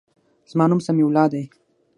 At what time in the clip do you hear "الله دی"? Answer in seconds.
1.07-1.43